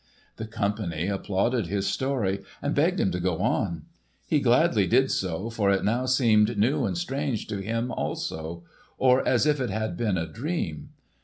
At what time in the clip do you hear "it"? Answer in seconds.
5.69-5.85, 9.61-9.69